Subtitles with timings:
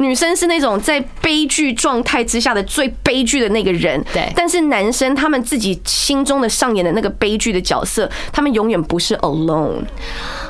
[0.00, 9.84] 女生是那种在悲剧状态之下的最悲剧的那个人，对但是男生他们自己心中的上演的那个悲剧的角色，他们永远不是 alone。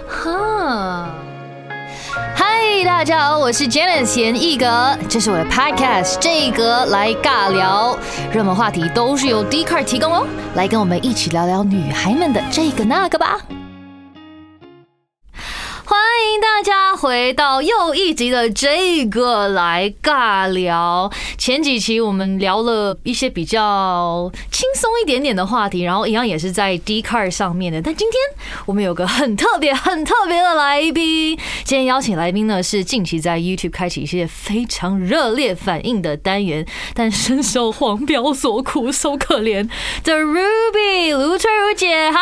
[0.06, 1.10] 哈。
[2.36, 7.98] 嗨，大家好，我是 Janice 严艺格，这是我的 Podcast，这一格来尬聊，
[8.32, 10.24] 热门话题都是由 d c a r 提供哦，
[10.54, 13.40] 来跟我们一起聊聊女孩们的这个那个吧。
[15.90, 15.98] 欢
[16.32, 21.10] 迎大家回到又一集的这个来尬聊。
[21.36, 27.82] 前几期我们聊了一些比较轻松一点点的话题，然后一样也是在 d c a r 上面的。
[27.82, 28.20] 但今天
[28.66, 31.36] 我们有个很特别、很特别的来宾。
[31.64, 39.68] 今天邀请来宾呢是近期在 YouTube 开启一些非常热烈反应的单元，但深受黄标所苦，so 可怜
[40.04, 42.20] 的 Ruby 卢翠如姐，嗨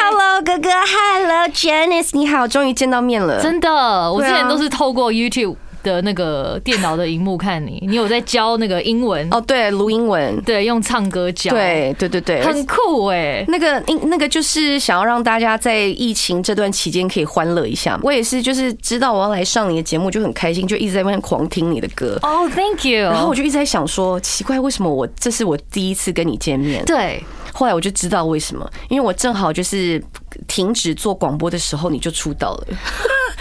[0.00, 3.40] ，Hello 哥哥，Hello Janice，你好，终于见到面了。
[3.40, 13.42] 真的，我之前都是透过 YouTube 的那个电脑的荧幕看你，你有在教那个英文，哦，对，录英文，对，用唱歌教，，对对对对，很酷哎。
[13.48, 17.98] 那个那那个就是想要让大家在疫情这段期间可以欢乐一下。
[18.02, 22.18] 我也是，就是知道我要来上你的节目，就很开心，就一直在外面狂听你的歌。
[22.22, 23.04] 哦、t h a n k you。
[23.04, 26.84] 然后我就一直在想说，奇怪，为什么我这是我第一次跟你见面？
[26.84, 30.02] 对，后来我就知道为什么，因为我正好就是
[30.50, 32.66] 停止做广播的时候，你就出道了。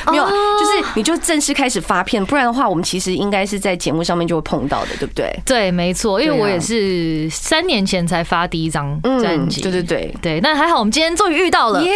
[0.08, 5.40] 没有，就是你就正式开始发片，不然的话，我们其实应该是在节目上面就会碰到的，对不对？
[5.46, 11.92] 对，没错，因为我也是三年前才发第一张专辑，对对对，对，那还好我们今天终于遇到了，耶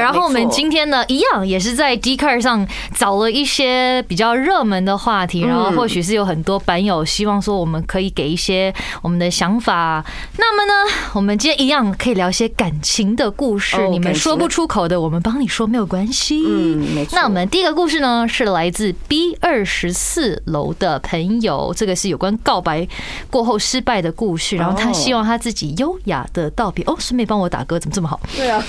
[0.00, 10.04] 然后我们今天呢，一样也是在 d c a r 上找了一些比较热门的话题，然后或许是有很多版友希望说我们可以给一些我们的想法。
[10.36, 10.72] 那么呢，
[11.14, 16.42] 我们今天一样可以聊一些感情的故事，哦你们说不出口的，我们帮你说没有关系。
[16.46, 17.16] 嗯，没错。
[17.16, 22.86] 那我们第一个故事呢，是来自 B 二十四楼的朋友，这个是有关告白
[23.30, 26.84] 过后失败的故事，然后他哦希望他自己优雅的道别。
[26.86, 28.20] 哦，顺便帮我打歌，怎么这么好？
[28.36, 28.64] 对啊，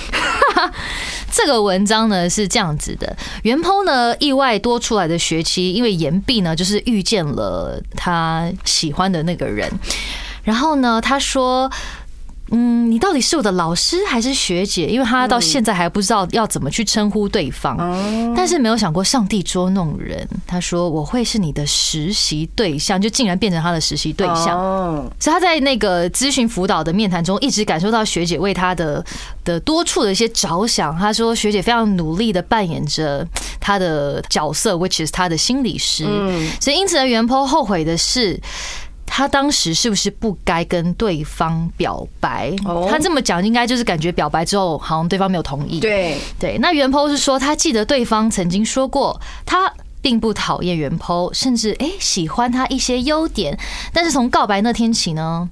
[1.32, 9.70] 这个文章呢是这样子的，袁剖呢意外多出来的学期，因为岩壁呢就是遇见了他喜欢的那个人，
[10.44, 11.70] 然后呢他说。
[12.50, 14.86] 嗯，你到底是我的老师还是学姐？
[14.86, 17.76] 因为他到现在还不知道要怎么去称呼对方，
[18.36, 20.26] 但是没有想过上帝捉弄人。
[20.46, 24.58] 他说我会是你的实习对象，就竟然变成他的实习对象。
[24.58, 29.04] 哦，所以他在那个咨询辅导的面谈中，一直感受到学姐为他的
[29.44, 30.96] 的多处的一些着想。
[30.98, 33.26] 他说，学姐非常努力的扮演着
[33.60, 36.04] 他的角色，which is 他的心理师。
[36.60, 38.40] 所以因此呢，袁坡后悔的是。
[39.12, 42.54] 他当时是不是不该跟对方表白？
[42.64, 45.80] 哦他这么讲，应该就是感觉表白之后，好像对方没有同意。
[45.80, 49.70] 对，对，那袁剖是说，他记得对方曾经说过，他
[50.00, 53.58] 并不讨厌袁剖，甚至诶喜欢他一些优点，
[53.92, 55.50] 但是从告白那天起呢。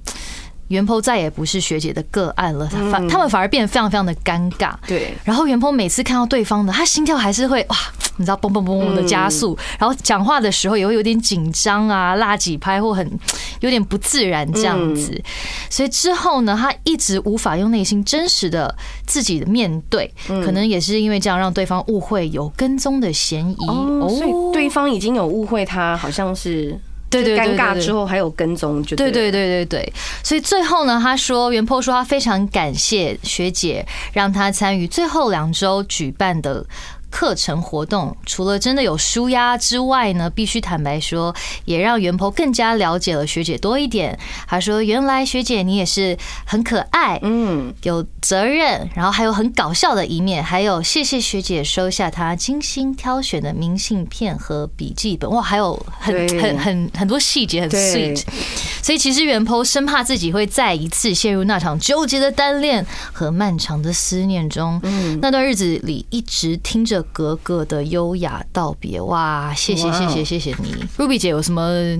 [0.69, 4.73] 袁剖再也不是学姐的个案了，他反他们反而变得非常非常的尴尬。
[4.87, 7.77] 对，然后袁剖每次看到对方的，他心跳还是会哇，
[8.17, 13.19] 你知道嘣嘣嘣嘣的加速，然后讲话的时候也会有点紧张啊，拉几拍或很
[13.59, 15.21] 有点不自然这样子。
[15.69, 18.73] 所以之后呢，他一直无法用内心真实的
[19.05, 23.67] 自己的面对，可能也是因为这样让对方误会有跟踪的嫌疑。
[23.67, 29.93] 哦，所以对方已经有误会他，好像是对对尴尬对之后还有跟踪，就对对对对对对，
[30.23, 36.65] 所以最后呢，他说袁坡说他非常感谢学姐让他参与最后两周举办的。
[37.09, 44.17] 课程活动除了真的有舒压之外呢，必须坦白说，也让袁婆更加了解了学姐多一点。
[44.47, 58.23] 他说：“原来学姐你也是很可爱，嗯，有责任，然后还有很搞笑的一面，还有谢谢学姐收下她精心挑选的明信片和笔记本，哇，还有很很很很多细节，很对 sweet。
[58.81, 64.79] 所以其实袁剖生怕自己会再一次陷入那场纠结的单恋和漫长的思念中。
[64.83, 71.97] 嗯那段日子里一直听着格格的优雅道别，哇，谢谢谢谢谢谢你，Ruby 姐有什么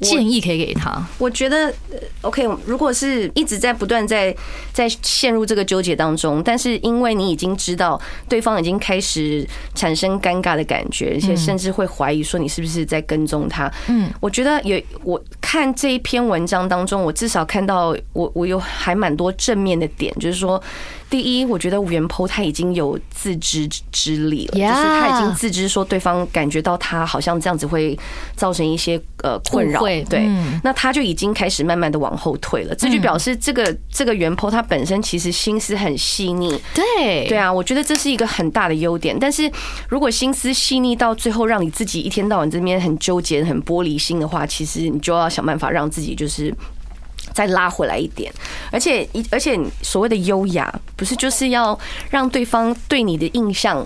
[0.00, 1.06] 建议可以给他？
[1.18, 4.34] 我觉得呃 OK，如果是一直在不断在
[4.72, 13.70] 在陷入这个纠结当中，但是因为你已经知道对方已经开始产生尴尬的感觉，而且甚至会怀疑说你是不是在跟踪他。
[13.88, 20.62] 嗯，我觉得有我看这一篇文章当中，我至少看到我我有还蛮多正面的点，就是说。
[21.10, 27.98] 第一，我觉得元剖他已经有自知之理了，就是他已经自知说对方感觉到他好像这样子会
[28.36, 32.74] 造成一些呃困扰，对嗯，那他就已经开始慢慢的往往后退了。
[32.74, 36.60] 这就表示这个这个原 po 他本身其实心思很细腻。
[36.74, 39.16] 对对啊，我觉得这是一个很大的优点。
[39.18, 39.50] 但是
[39.88, 46.54] 如果心思细腻到最后让你自己一天到晚这边很纠结、很玻璃心的话，其实你就要想办法让自己就是。
[47.40, 48.30] 再拉回来一点，
[48.70, 51.78] 而且一而且所谓的优雅，不是就是要
[52.10, 53.82] 让对方对你的印象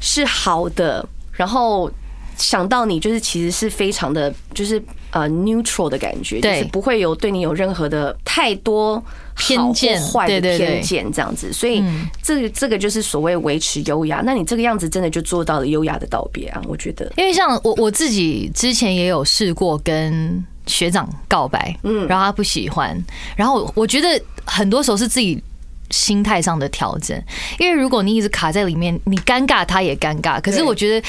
[0.00, 1.02] 是好的，
[1.32, 1.90] 然后
[2.36, 4.82] 想到你就是其实是非常的，就是
[5.12, 9.02] 呃 neutral 的感觉，就对是不会有对你有任何的太多
[9.34, 12.06] 偏见坏的偏见这样子，所以嗯。
[12.22, 14.22] 这个这个就是所谓维持优雅。
[14.22, 17.10] 那你这个样子真的就做到了优雅的道别啊，我觉得。
[17.16, 22.96] 因为像我我自己之前也有试过跟学长告白，嗯，然后他不喜欢，
[23.36, 25.42] 然后我我觉得很多时候是自己
[25.90, 27.20] 心态上的调整，
[27.58, 31.06] 因为如果你一直卡在里面，你尴尬他也尴尬，可是我觉得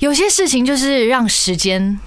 [0.00, 1.98] 有些事情就是让时间。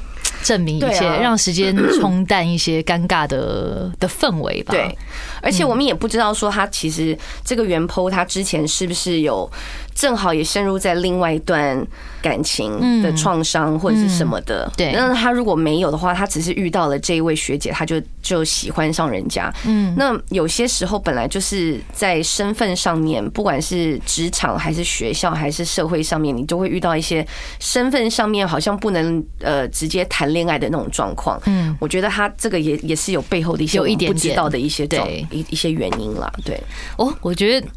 [0.44, 1.18] 证明一切，啊。
[1.18, 4.72] 让时间冲淡一些尴尬的的氛围吧。
[4.74, 4.98] 对，
[5.42, 9.50] 而且我们也不知道说他其实这个原 po 他之前是不是有
[9.94, 11.86] 正好也陷入在另外一段
[12.22, 14.72] 感情的创伤或者是什么的。
[14.78, 19.52] 对那他如果没有的话，他只是遇到了这一位学姐，他就就喜欢上人家。
[19.66, 27.26] 嗯，那有些时候本来就是在身份上面，不管是职场还是学校还是社会上面，你都会遇到一些
[27.60, 31.42] 身份上面好像不能呃直接谈恋爱的那种状况。
[31.46, 36.32] 嗯，我觉得他这个也也是有背后的一些有一点不知道的一些状对一一些原因啦。
[36.44, 36.62] 对，
[36.98, 37.68] 哦，我觉得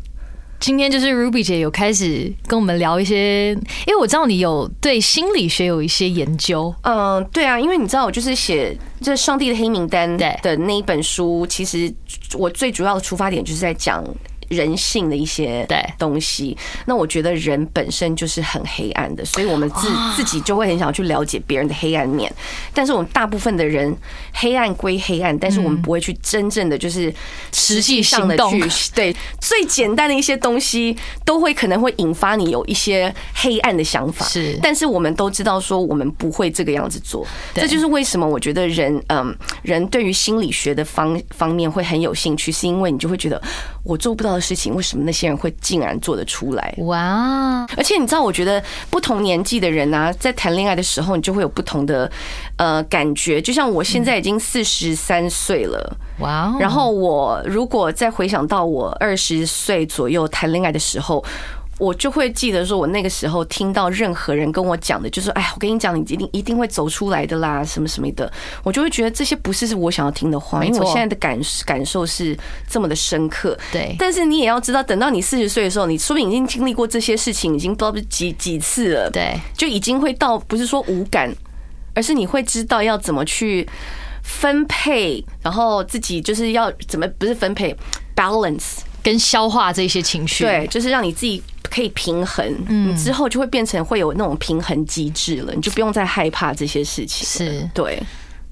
[0.60, 6.74] 今天就是 Ruby 姐有开始跟我们聊一些，因为我知道你有对心理学有一些研究。
[6.82, 11.92] 嗯，对啊，因为你知道，我就是写这《上帝的黑名单》对的那一本书，其实
[12.38, 14.04] 我最主要的出发点就是在讲。
[14.48, 15.84] 人性的一些对。
[15.98, 16.56] 东西，
[16.86, 22.32] 那我觉得人本身就是很黑暗的，所以我们自自己就会很想去了解别人的黑暗面。
[22.72, 23.96] 但是我们大部分的人
[24.32, 27.12] 黑暗归黑暗，但是我们不会去真正的就是
[27.52, 28.62] 实际上的去
[28.94, 34.26] 对最简单的一些东西，都会可能会引发你有一些黑暗的想法。
[34.26, 34.58] 是。
[34.62, 37.62] 但是我们都知道说我们不会这个样子做，对。
[37.62, 43.40] 这就是为什么我觉得人嗯人对于心理学的方方面会很有兴趣，是因为你就会觉得
[43.84, 46.74] 我做不到的事情，为什么那些人会竟然做得出来？
[46.78, 52.10] 哇，而且你知道，我觉得不同年纪的人啊，在谈恋爱的时候，你就会有不同的
[52.56, 53.40] 呃感觉。
[53.40, 56.56] 就像我现在已经四十三岁了，哇哦！
[56.58, 61.24] 然后我如果再回想到我二十岁左右谈恋爱的时候。
[61.78, 68.30] 我就会记得说，我那个时候听到任何人跟我讲的，就是哎，我跟你讲，你一定一定会走出来的啦，什么什么的，
[68.62, 72.36] 我就会觉得这些不是是我想要听的话，因为我现在的感感受是
[72.68, 73.58] 这么的深刻。
[73.72, 73.96] 对。
[73.98, 81.34] 但是你也要知道，等到你四十岁的时候，你说不定已经经历过这些事情，已经不知道几几次了，对，就已经会到不是说无感，
[81.94, 83.68] 而是你会知道要怎么去
[84.22, 87.74] 分配，然后自己就是要怎么不是分配
[88.14, 92.96] balance，跟消化这些情绪，对，就是让你自己可以平衡，嗯。
[92.96, 97.26] 之后就会变成会有那种平衡机制了，你就不用再害怕这些事情。
[97.26, 97.68] 是。
[97.74, 98.02] 对，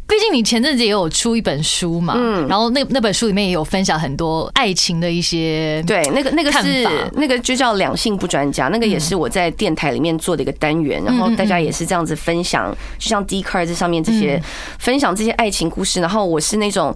[0.06, 2.46] 毕竟你前阵子也有出一本书嘛，嗯。
[2.49, 6.90] 然后那那本书里面也有分享很多爱情的一些，对，那个那个看是法。
[7.14, 14.38] 那个就叫两性不专家，那个也是我在电台里面做的一个单元，然后大家也是这样子分享，就像 D card 这上面这些
[14.78, 16.94] 分享这些爱情故事，然后我是那种。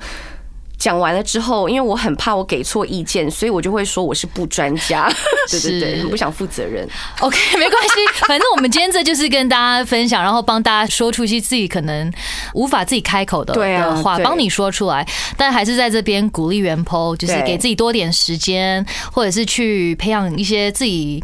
[0.79, 5.09] 讲完了之后，因为我很怕我给错意见，所以我就会说我是不专家，
[5.51, 6.87] 对对对，是很不想负责任。
[7.21, 12.13] OK， 没关系，反正我们今天这就是跟大家分享，然后帮大家说出一些自己可能
[12.55, 15.07] 无法自己开口的的话，对帮你说出来。
[15.37, 21.23] 但还是在这边鼓励原 PO，就是给自己多点时间，或者是去培养一些自己。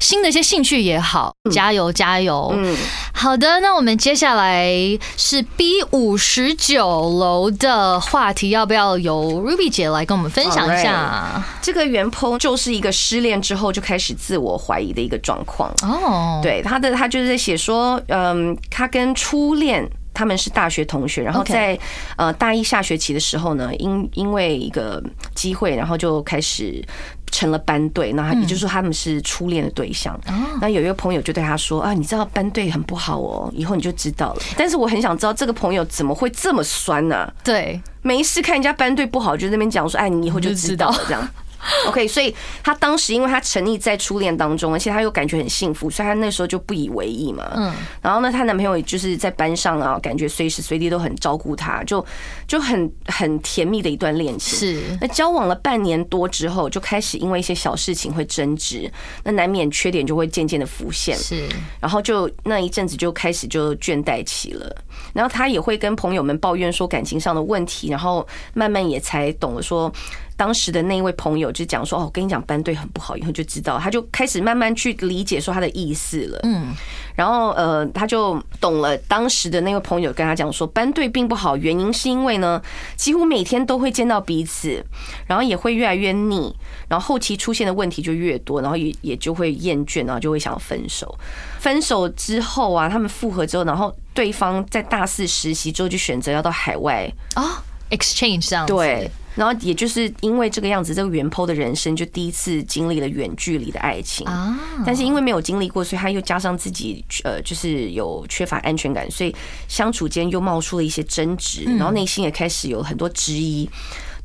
[0.00, 2.52] 新的一些兴趣也好，加油加油！
[2.54, 2.76] 嗯，
[3.12, 4.70] 好的，那我们接下来
[5.16, 11.42] 是 B 五十九楼的话题，要不要由 Ruby 姐来跟我们分享一下？
[11.60, 15.72] 这个原 po 就是一个失恋之后就开始自我怀疑的一个状况。
[15.82, 19.88] 哦，对他的他就是在写说，嗯，他跟初恋。
[20.14, 21.78] 他们是大学同学，然后在
[22.16, 25.00] 呃大一下学期的时候呢，因因为一个
[25.32, 26.84] 机会，然后就开始
[27.30, 28.12] 成了班队。
[28.12, 30.18] 那他也就是说他们是初恋的对象。
[30.60, 34.42] 那有一个朋友就对他说啊，你知道班队很不好哦，以后你就知道了。
[34.56, 41.28] 但是我很想知道这个朋友怎么会这么酸呢、对，没事看人家班队不好，就在那边讲说，哎，你以后就知道了这样。
[41.86, 47.50] OK，所以他当时因为他沉溺在初恋当中，而且他又感觉很幸福，所以他那时候就不以为意嘛。
[47.56, 47.72] 嗯，
[48.02, 52.04] 然后呢，她男朋友也就是在班上啊，感觉随时随地都很照顾她，就
[52.46, 54.58] 就很很甜蜜的一段恋情。
[54.58, 58.90] 是，那交往了半年多之后，就开始因为一些小事情会争执，
[59.24, 61.16] 那难免缺点就会渐渐的浮现。
[61.16, 61.48] 是，
[61.80, 64.74] 然后就那一阵子就开始就倦怠期了。
[65.12, 69.92] 然后他也会跟朋友们抱怨说感情上的问题，然后慢慢也才懂了说。
[70.38, 76.38] 当时的那一位朋友就讲说：“哦，我跟你讲，班队很不好。”以后就知道，他就开始慢慢去理解说他的意思了。
[76.44, 76.68] 嗯，
[77.16, 78.96] 然后呃，他就懂了。
[79.08, 82.62] 当时的那位朋友跟他讲说，班队并不好，原因是因为呢，
[82.94, 84.80] 几乎每天都会见到彼此，
[85.26, 86.54] 然后也会越来越腻，
[86.88, 91.12] 然后后期出现的问题就越多，然后也也就会厌倦，然后就会想要分手。
[91.58, 99.10] 分手之后啊，他们复合之后，然后对方在大四实习之后就选择要到海外啊，exchange 这样对。
[99.34, 104.58] 然后也就是因为这个样子，这个原 po 的人生就第一次经历了远距离的爱情啊。
[104.84, 109.34] 但是因为没有经历过，所以他又加上自己呃，就是有缺乏安全感，所以
[109.68, 113.68] 相处间又冒出了一些争执，然后内心也开始有很多质疑。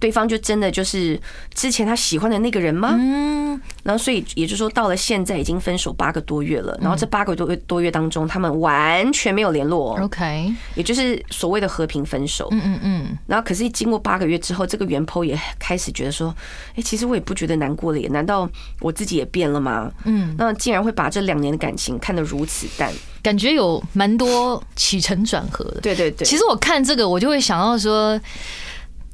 [0.03, 1.17] 对方就真的就是
[1.53, 2.93] 之前他喜欢的那个人吗？
[3.00, 9.98] 嗯，然后所以也就是说，到了现在已经分手八个多月了，然后这八个多月多月当中，他们完全没有联络。
[10.01, 12.50] OK，也就是所谓的和平分手。
[12.51, 13.17] 嗯嗯嗯。
[13.27, 16.36] 然后可是经过八个月之后，这个原 po 也开始觉得说，
[16.75, 18.50] 哎，其实我也不觉得难过了，也，难道
[18.81, 19.89] 我自己也变了吗？
[20.03, 22.91] 嗯，那竟然会把这两年的感情看得如此淡，
[23.24, 25.79] 感觉有蛮多起承转合的。
[25.79, 26.25] 对对对。
[26.25, 28.19] 其实我看这个，我就会想到说。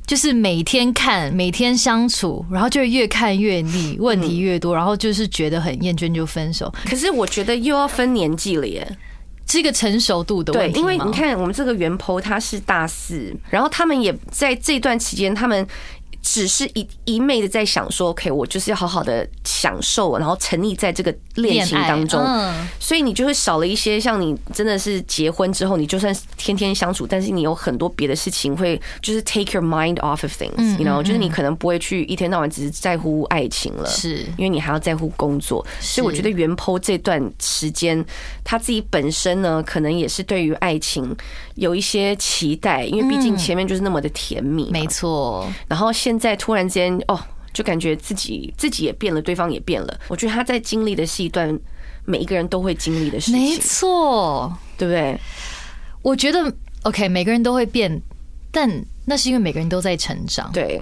[0.09, 6.73] 就是每天看，每天相处，然后就越看越腻，问题越多，然后就是觉得很厌倦，就分手。
[6.85, 8.97] 可是我觉得又要分年纪了耶，
[9.45, 10.79] 是一个成熟度的问题。
[10.79, 15.67] 因为你看，我们这个袁剖他是大四，然后他们也在这段期间，他们。
[16.21, 22.19] 只是一一昧的在想说，OK，我就是要好好的享受，然后沉溺在这个恋情当中，
[22.79, 34.25] 所以你就会少了一些像你真的是结婚之后，你就算天天相处，但是你有很多别的事情会就是 take your mind off of things，you know，就是你可能不会去一天到晚只是在乎爱情了，是。
[34.37, 38.03] 因为你还要在乎工作，所以我觉得原 po 这段时间
[38.43, 41.15] 他自己本身呢，可能也是对于爱情
[41.59, 47.19] 有一些期待，因为毕竟前面就是那么的甜蜜，没错，然后现现在突然间哦，
[47.53, 49.99] 就感觉自己自己也变了，对方也变了。
[50.07, 51.57] 我觉得他在经历的是一段
[52.05, 55.19] 每一个人都会经历的事情，没错，对不对？
[56.01, 56.51] 我觉得
[56.83, 58.01] OK，每个人都会变，
[58.51, 58.69] 但
[59.05, 60.51] 那是因为每个人都在成长。
[60.51, 60.81] 对。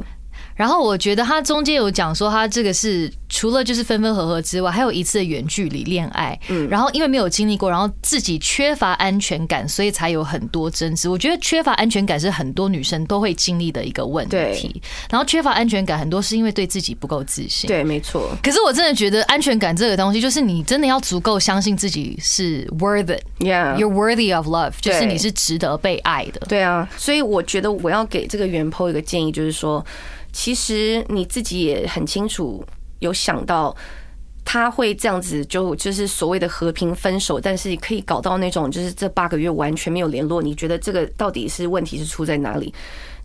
[0.57, 6.37] 然后我觉得他中间有讲说，他这个是除了就是分分合合之外，还有一次远距离恋爱。
[6.49, 11.07] 嗯，然后因为没有经历过，然后自己缺乏安全感，所以才有很多争执。
[11.07, 14.81] 我觉得缺乏安全感是很多女生都会经历的一个问题。
[15.11, 17.67] 然后缺乏安全感很多是因为对自己不够自信。
[17.67, 18.35] 对，没错。
[18.41, 26.41] 可是我真的觉得安全感这个东西，就是你真的要足够相信自己是 worthy，yeah，you're worthy of love，就是你是值得被爱的。
[26.49, 29.85] 对啊，所以我觉得我要给这个原 po 一个建议，就是说。
[30.39, 32.63] 其实你自己也很清楚，
[32.99, 33.75] 有想到
[34.45, 40.39] 他会这样子，就就是所谓的和平分手，但是可以搞到那种，就是这八个月完全没有联络。
[40.39, 42.71] 你觉得这个到底是问题是出在哪里？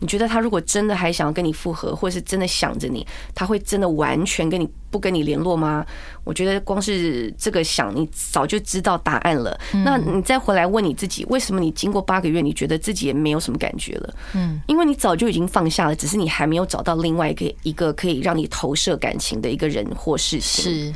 [0.03, 3.07] 你觉得他如果真的还想要跟你复合，或者是真的想着你，
[3.37, 5.87] 他会真的完全跟你不跟你联络吗？
[6.25, 9.57] 我觉得光是这个想，你早就知道答案了。
[9.85, 14.15] 那你再回来问你自己，为什么你经过八个月，你觉得自己也没有什么感觉了？
[14.35, 20.65] 嗯，因为你早就已经放下了，只是你还没有找到另外一个一个可以让你投射感情的一个人或事情。
[20.65, 20.93] 是。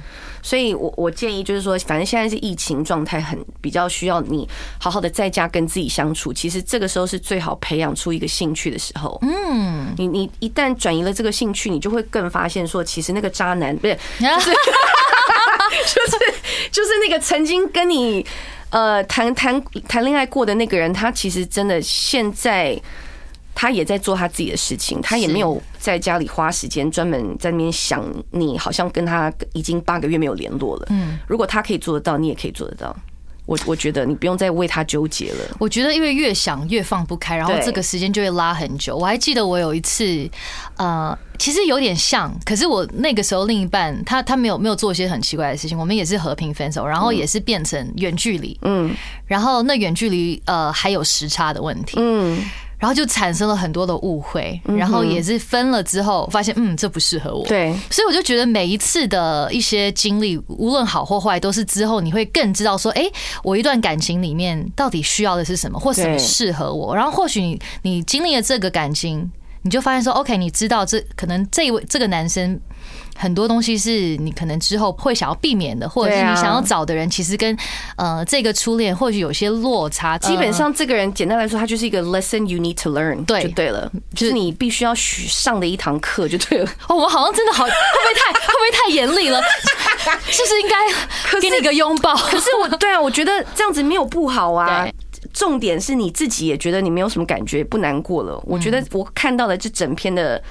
[0.46, 4.48] 所以，我我建议就是说，反正现在是疫情状态，很比较需要你
[4.78, 6.32] 好好的在家跟自己相处。
[6.32, 9.18] 其实这个时候是最好培养出一个兴趣的时候。
[9.22, 14.52] 嗯，你你一旦转移了这个兴趣，你就会更发现说，其实那个渣男 不是， 就是
[15.84, 16.18] 就是
[16.70, 18.24] 就是那个曾经跟你
[18.70, 22.80] 呃谈谈谈恋爱过的那个人，他其实真的现在。
[23.56, 30.86] 他也在做他自己的事情，他也没有在家里花时间专门在那边想你，好像跟他已经八个月没有联络了。
[30.90, 32.94] 嗯，如果他可以做得到，你也可以做得到。
[33.46, 35.56] 我我觉得你不用再为他纠结了。
[35.60, 38.96] 我觉得因为越想越放不开，然后这个时间就会拉很久。
[38.96, 40.28] 我还记得我有一次，
[40.76, 48.58] 呃，其实有点像，可是我那个时候另一半他他没有没有做一些很奇怪的事情，我们也是和平分手，然后也是变成远距离。
[48.62, 48.92] 嗯，
[49.26, 51.96] 然后那远距离呃还有时差的问题。
[52.00, 52.44] 嗯。
[52.78, 57.46] 然后就产生了很多的误会，然后也是分了之后发现，嗯，这不适合我。
[57.46, 63.08] 对，所以我就觉得每一次的一些经历，无论好或坏，都是之后你会更知道说，哎，
[63.42, 66.94] 我一段感情里面到底需要的是什么，或什么适合我。
[66.94, 69.30] 然后或许你你经历了这个感情。
[69.66, 72.58] 你就发现说，OK，你知道这可能这一位这个男生。
[73.18, 77.56] 很多东西是你可能之后会想要避免的，或者是你想要找的人，其实跟
[77.96, 80.18] 呃这个初恋或许有些落差。
[80.18, 86.70] 基本上，这个人简单来说，他就是一个 lesson you need to learn，对，就对了，就是你必须要上的一堂课，就对了。
[86.88, 89.40] 哦，我好像真的好，会不会太会不会太严厉了？
[90.28, 92.14] 是不是应该给你一个拥抱？
[92.14, 94.86] 可是我对啊，我觉得这样子没有不好啊。
[95.36, 98.42] 重点是你自己也觉得你没有什么感觉，不难过了。
[98.46, 100.42] 我觉得我看到的这整篇的。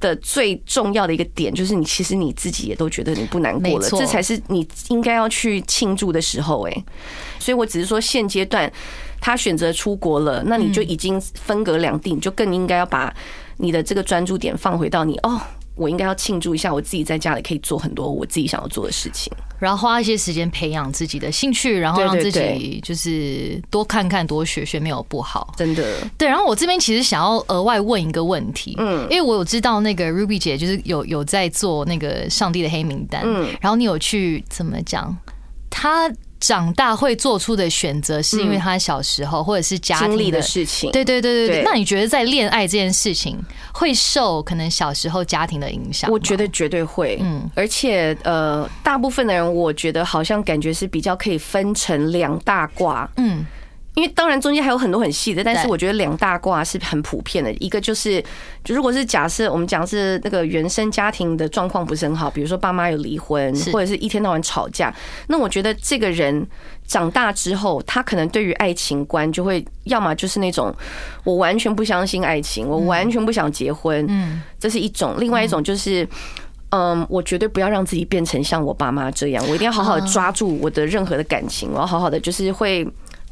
[0.00, 6.66] 的最重要的一个点就是，你其实你自己也都觉得你不难过了，这才是你应该要去庆祝的时候。
[6.66, 6.84] 哎，
[7.38, 8.70] 所以我只是说，现阶段
[9.18, 13.14] 他选择出国了，那你就已经分隔两地，你就更应该要把
[13.56, 15.40] 你的这个专注点放回到你哦。
[15.74, 25.96] 我应该要庆祝一下，我自己在家里可以做很多我自己想要做的事情，然后花一些时间培养自己的兴趣，然后让自己就是多看看、多学学，没有不好，真的。
[26.18, 35.16] 对，然后我这边其实想要额外问一个问题，嗯，因为我有知道那个 Ruby 姐就是有有在做那个上帝的黑名单，嗯，然后你有去怎么讲
[35.70, 36.10] 他？
[36.46, 40.92] 长大会做出的选择，是因为他小时候或者是家庭的事情。
[40.92, 41.62] 对对对对对。
[41.64, 46.10] 那你觉得在恋爱这件事情会受可能小时候家庭的影响？
[46.10, 47.18] 我觉得绝对会。
[47.22, 53.08] 嗯，而且呃，大部分的人，我觉得好像感觉是比较可以分成两大卦。
[53.16, 53.46] 嗯。
[53.94, 57.52] 因为当然中间还有很多很细的，但是我觉得两大卦是很普遍的。
[57.54, 58.22] 一个就是，
[58.64, 64.92] 就如果是假设我们讲是那个原生家庭的状况不是很好，比如说爸妈有离婚，或者是一天到晚吵架，
[65.28, 66.44] 那我觉得这个人
[66.88, 70.74] 长大之后，他可能对于爱情观就会，要么就是那种
[71.22, 76.04] 我完全不相信爱情，我完全不想结婚，嗯，这是一种；另外一种就是，
[76.70, 82.84] 嗯，我绝对不要让自己变成像我爸妈这样，我一定要好好抓住我的任何的感情，我要好好的就是会。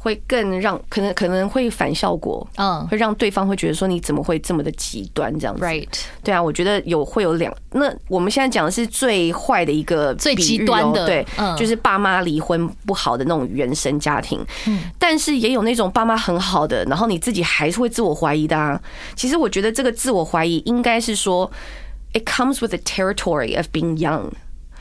[0.03, 5.87] 会更让可能可能会反效果，嗯，会让对方会觉得说你怎么会这么的极端这样子？Right？
[6.21, 7.55] 对啊，我觉得有会有两。
[7.71, 11.25] 那我们现在讲的是最坏的一个最极端的，对，
[11.57, 14.45] 就是爸妈离婚不好的那种原生家庭。
[14.67, 18.57] 嗯，但是也有那种爸妈很好的，然后你自己还是会自我怀疑的。
[18.57, 18.77] 啊。
[19.15, 21.49] 其实我觉得这个自我怀疑应该是说
[22.11, 24.29] ，it comes with the territory of being young，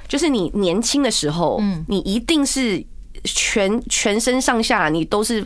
[0.09, 2.85] 就是你年轻的时候，嗯，你一定是。
[3.25, 5.45] 全全身上下，你都是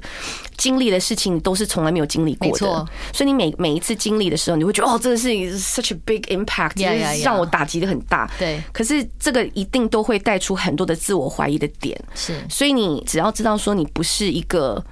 [0.56, 2.66] 经历的事情，你都是从来没有经历过的。
[3.12, 8.30] 所以你每每一次经历的时候，你会觉得哦，这个事情 such a big impact，让我打击的很大。
[8.38, 11.98] 对，可是这个一定都会带出很多的自我怀疑的点。
[12.14, 14.84] 是，所以你只要知道说，你不是一个。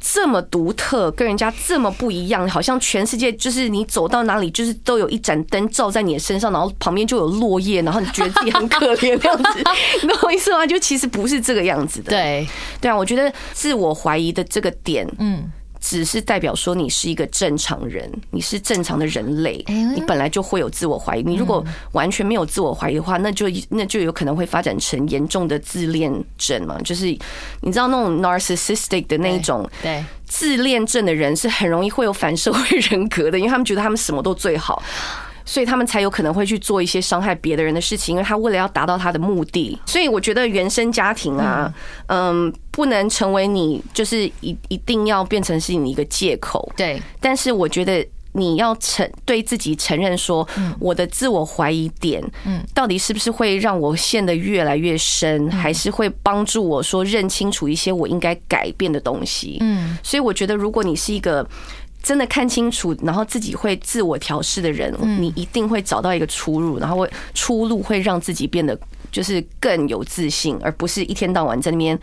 [0.00, 9.64] 这么独特，跟人家这么不一样，好像全世界就是你走到哪里，就是都有一盏灯照在你的身上，然后旁边就有落叶，然后你觉得自己很可怜这样子，
[10.02, 10.66] 你懂我意思吗？
[10.66, 12.10] 就其实不是这个样子的。
[12.10, 12.46] 对，
[12.80, 15.50] 对啊，我觉得自我怀疑的这个点，嗯。
[15.80, 19.64] 只是代表说你是一个正常人，你是正常的人类，
[19.94, 21.22] 你本来就会有自我怀疑。
[21.22, 26.78] 你如果完全没有自我怀疑的话，那就那就有可能会发展成严重的自恋症嘛。
[26.82, 27.06] 就是
[27.60, 34.82] 你知道那种 narcissistic 的那一种，对自恋症的人是很容易会有反社会人格的，因为他们觉得他们什么都最好。
[35.48, 39.78] 所以他们才有可能会去做一些伤害别的人的事情，因为他为了要达到他的目的。
[39.86, 41.72] 所以我觉得原生家庭啊，
[42.08, 46.70] 嗯，不能成为你就是一一定要变成是你一个借口。
[46.76, 50.46] 对，但是我觉得你要承对自己承认说，
[50.78, 59.56] 我的自我怀疑点，嗯，到底是不是会让我陷得越来越深，还是会帮助我说认清楚一些我应该改变的东西？
[59.62, 61.48] 嗯，所以我觉得如果你是一个。
[62.08, 64.90] 真的看清楚，然后自己会自我调试的人，
[65.20, 68.74] 你一定会找到一个出路，然后会出路会让自己变得
[69.12, 71.98] 就是更有自信，而不是一天到晚在那边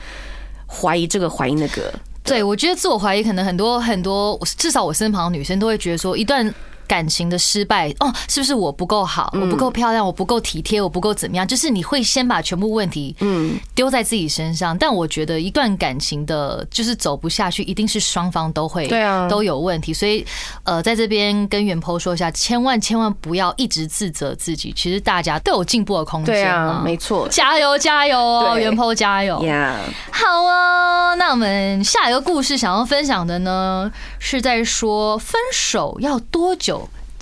[0.67, 1.91] 怀疑这个怀疑那个。
[2.23, 6.53] 对，我觉得自我怀疑可能很多很多，至少我身旁的女生都会觉得说一段。
[6.88, 11.48] 感情的失败哦，是不是我不够好，我不够漂亮，我不够体贴，我不够怎么样？
[11.48, 14.78] 就是你会先把全部问题嗯丢在自己身上。
[14.78, 19.93] 但我觉得一段感情的，就是走不下去，一定是双方都会对啊都有问题。
[19.93, 20.26] 所以
[20.63, 24.74] 呃，在这边跟袁坡说一下，千万千万不要一直自责自己。
[24.76, 26.36] 其实大家都有进步的空间。
[26.36, 29.80] 对啊，没错，加油加油哦，袁坡加油呀！
[30.12, 36.74] 好啊，那我们下一个故事想要分享的呢，是在说分手要多久？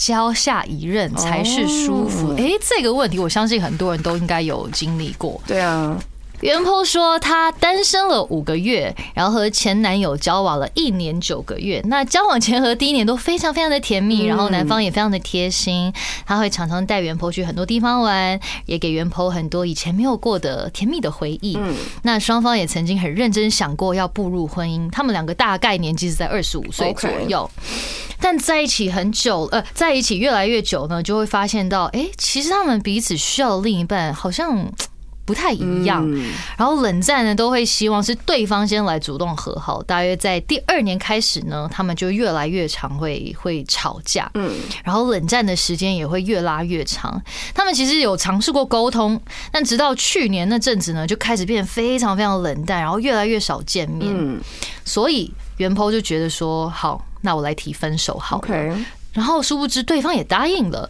[0.05, 2.35] 交下一任才是舒服。
[2.37, 5.41] 哎，这个问题我相信很多人都应该有经历过。
[5.47, 5.97] 对啊，
[6.43, 11.82] 袁坡说他单身了五个月，然后和前男友交往了一年九个月。
[11.86, 15.93] 那交往前和第一年都非常非常的甜蜜，然后男方也非常的贴心，
[16.25, 21.56] 他会常常带袁坡去很多地方玩，也给袁坡很多以前没有过的甜蜜的回忆。
[21.58, 27.49] 嗯，那双方也曾经很认真想过要步入婚姻，他们两个大概年纪是在二十五岁左右。
[28.19, 34.67] 但在一起很久，呃，在一起越来越久呢，就会发现到，哎，其实他们彼此需要的另一半好像。
[35.25, 36.05] 不太一样，
[36.57, 39.81] 然后冷战呢，都会希望是对方先来主动和好。
[39.83, 47.21] 大约在第二年开始呢，他们就越来越常会会吵架，嗯，然后冷战的时间也会越拉越长。
[47.53, 49.19] 他们其实有尝试过沟通，
[49.51, 54.13] 但直到去年那阵子呢，就开始变得非常非常冷淡，然后越来越少见面。
[54.13, 54.41] 嗯，
[54.83, 58.77] 所以袁坡就觉得说，好，那我来提分手好了。
[59.13, 60.89] 然后殊不知对方也答应了。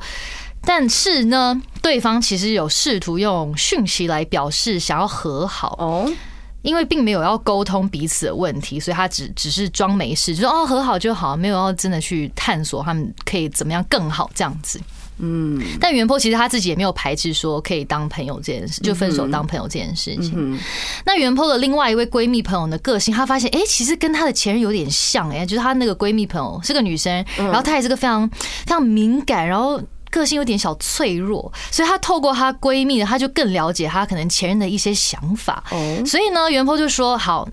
[0.65, 6.11] 但是呢，对方其实有试图用讯息来表示想要和好哦，
[6.61, 14.79] 因为并没有要沟通彼此的问题，所以他只只是装没事，就说哦和好就好，没有要真的去探索他们可以怎么样更好这样子。
[15.19, 20.59] 嗯，但袁坡其实他自己也没有排斥说可以当朋友这件事，就分手当朋友这件事情。
[21.05, 29.79] 那袁坡的另外一位闺蜜朋友的个性，她发现哎，其实跟她的前任有点像哎，就是她那个闺蜜朋友是个女生，然后她也是个非常非常敏感，然后。
[30.13, 35.63] 个性有点小脆弱，所以她透过她闺蜜，她就更了解她可能前任的一些想法。
[35.71, 37.47] 哦所以呢，袁坡就说：“好，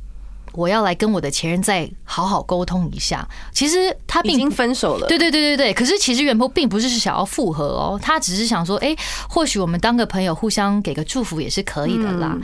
[0.53, 5.73] 我要来跟我的前任再好好沟通一下。”其实他已经分手了，对对对对对。
[5.73, 8.95] 可是其实袁坡并不是想要复合哦，他只是想说：“哎，
[9.29, 12.37] 或许我们当个朋友，互相给个祝福也是可以的啦。”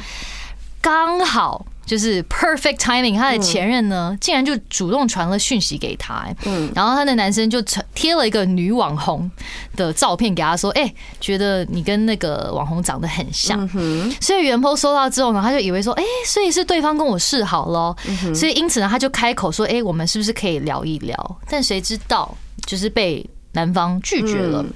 [0.87, 1.67] 刚好。
[1.85, 7.63] 就是 perfect timing，他的前任呢，竟然就主动传了讯息给他，嗯，然后他的男生就
[7.95, 9.31] 贴了一个女网红
[9.77, 13.69] 的照片给他说，哎，觉得你跟那个网红长得很像，
[14.21, 17.95] 所以袁坡收到之后呢，他就以为说，哎，所以是对方跟我示好喽，
[18.35, 21.37] 所以因此呢，他就开口说，哎，我们是不是可以聊一聊？
[21.49, 24.67] 但谁知道，就是被男方拒绝了。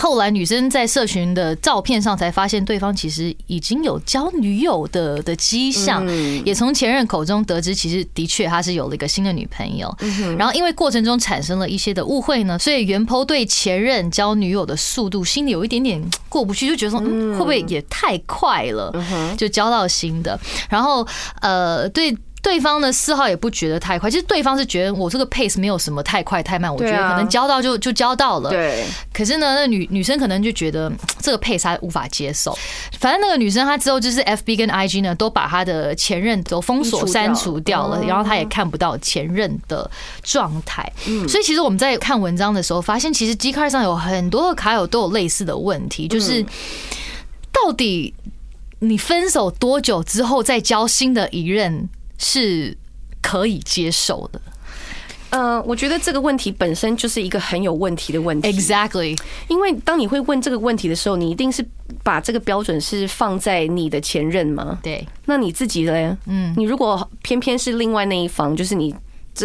[0.00, 6.06] 后来女生在社群的照片上才发现，对方其实已经有交女友的的迹象，
[6.42, 9.94] 也从前任口中得知，其实的确他是有了一个新的女朋友。
[10.38, 18.90] 然后因为过程中产生了一些的误会呢，所以袁剖对前任交女友的速度心里有一点点过不去，就觉得说会不会也太快了，
[19.36, 20.40] 就交到新的。
[20.70, 21.06] 然后
[21.42, 22.16] 呃，对。
[22.42, 24.10] 对方呢，丝毫也不觉得太快。
[24.10, 28.50] 其实对方是觉得我这个 pace 没有什么太快太慢，我觉得可能交到就就交到了。
[28.50, 28.84] 对。
[29.12, 32.56] 可是呢，那女女生可能就觉得这个 pace 她无法接受。
[32.98, 39.88] 反正那个女生她之后就是 FB 跟 IG 呢都把她的前任都封锁删除掉了，然后她也看不到前任的
[40.22, 40.90] 状态。
[41.06, 41.28] 嗯。
[41.28, 46.44] 所以其实我们在看文章的时候，发现其实 G 卡上有很多的卡友都有类似的问题，就是
[47.52, 48.14] 到底
[48.78, 51.88] 你分手多久之后再交新的一任？
[52.20, 52.76] 是
[53.20, 54.40] 可以接受的。
[55.30, 58.52] 嗯，我觉得这个问题本身就是一个很有问题的问题。
[58.52, 61.64] Exactly，因为当你会问这个问题的时候，你一定是
[62.04, 64.78] 把这个标准是放在你的前任吗？
[64.82, 66.16] 对，那你自己嘞？
[66.26, 68.94] 嗯，你如果偏偏是另外那一方，就是你。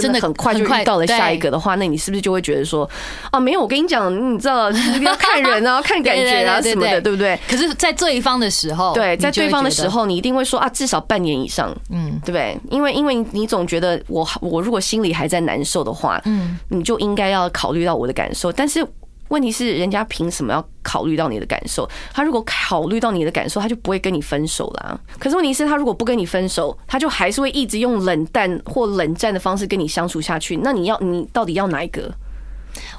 [0.02, 2.90] 真的很快就遇到了下一个的话，那你是不是就会觉得说
[3.32, 4.70] 啊，没有，我跟你讲，你知道
[5.02, 7.40] 要看人啊， 看感觉啊什么的，对不对？
[7.48, 12.58] 可是，在这一方的时候，对，在对方的时候，你一定会说啊，至少半年以上，嗯，对不对？
[12.70, 18.86] 因为，因为你总觉得我，我如果心里还在难受的话，嗯，你就应该要考虑到我的感受，但是。
[19.30, 21.90] 问题是，人家凭什么要考虑到你的感受？
[22.14, 25.00] 他如果考虑到你的感受，他就不会跟你分手啦。
[25.20, 30.58] 可是问题是，他如果不跟你分手，他就还是会一直用冷淡或冷战的方式跟你相处下去。
[30.58, 32.14] 那你要，你到底要哪一个？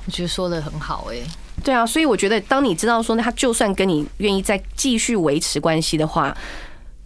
[0.07, 1.17] 我觉得说的很好，哎，
[1.62, 6.35] 对啊，所以我觉得，当你知道说，他就算跟你愿意再继续维持关系的话，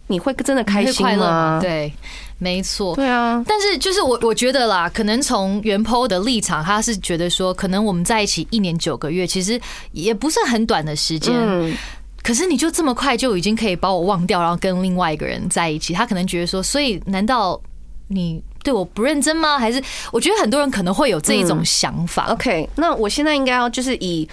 [0.07, 1.59] 你会真的开心吗？
[1.61, 1.91] 对。
[2.43, 9.61] 没错，对啊，但是就是我我觉得啦，可能从原 PO 的立场，他是觉得说，可能我们在一起一年九个月，其实
[9.91, 11.31] 也不是很短的时间，
[12.23, 17.61] 可是你就这么快就已经可以把我忘掉，然后跟另外一个人在一起，他可能觉得说，所以难道
[18.07, 19.59] 你对我不认真吗？
[19.59, 19.79] 还是
[20.11, 22.25] 我觉得很多人可能会有这一种想法。
[22.31, 24.27] OK，那我现在应该要就是以。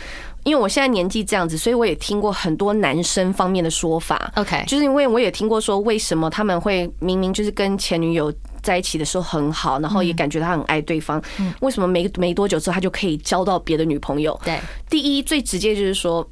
[0.48, 4.32] 因为我现在年纪这样子，所以我也听过很多男生方面的说法。
[4.36, 8.32] OK，就是因为我也听过说，为什么他们会明明就是跟前女友
[8.62, 11.22] 在一起的时候很好，然后也感觉他很爱对方，
[11.60, 14.40] 为什么没没多久之后他就可以交到别的女朋友？
[14.42, 14.58] 对，
[14.88, 16.26] 第一最直接就是说，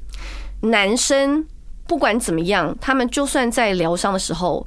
[0.61, 1.45] 男生
[1.85, 4.65] 不管怎么样，他们就算在疗伤的时候，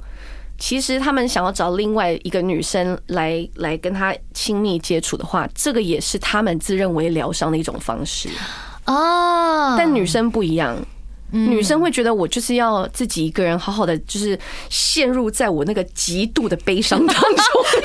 [0.57, 8.29] 其实他们想要找另外一个女生来来跟他亲密接触的话，这个也是他们自认为疗伤的一种方式。
[8.85, 9.77] 啊！
[9.77, 10.77] 但女生不一样，
[11.31, 14.37] 女生会觉得我就是要自己一个人好好的，就是
[14.69, 17.35] 陷入在我那个极度的悲伤当中。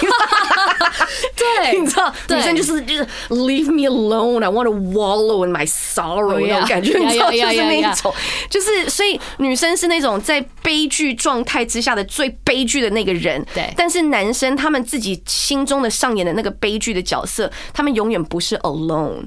[1.37, 1.79] 对。
[1.79, 8.15] 你知道，女生就是就是 leave me alone, I want to wallow in my sorrow Oh, 那种感觉，你知道，就是那.种，
[8.49, 13.73] 就是所以女生是那种在悲剧状态之下的最悲剧的那个人，对。
[13.77, 19.25] 但是男生他们自己心中的上演的那个悲剧的角色，他们永远不是 alone。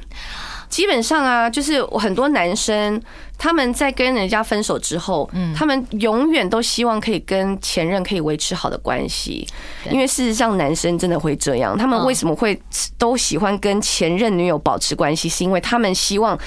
[0.69, 3.01] 基本上啊，就是很多男生
[3.38, 9.47] 他们在跟人家分手之后，嗯他们永远都希望可以跟前任可以维持好的关系，
[9.89, 11.77] 因为事实上男生真的会这样。
[11.77, 12.62] 他们嗯为什么会
[12.97, 16.38] 都喜欢跟前任女友保持关系，是因为他们希望。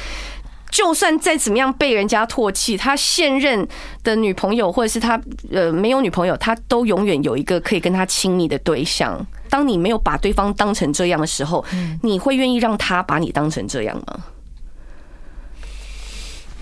[0.70, 3.68] 就算再怎么样被人家唾弃，他现任
[4.02, 9.20] 的女朋友或者是他呃没有女朋友，他都永远有一个可以跟他亲密的对象。
[9.53, 11.62] 当你没有把对方当成这样的时候，
[12.01, 14.25] 你会愿意让他把你当成这样吗？